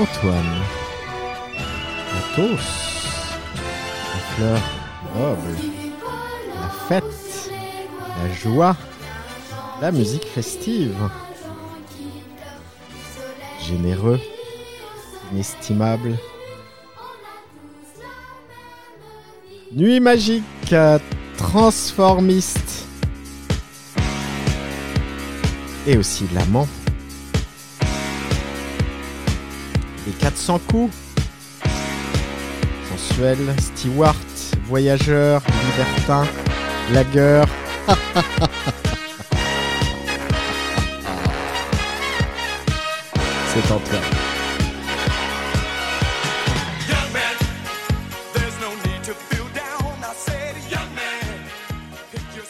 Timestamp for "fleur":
4.36-4.60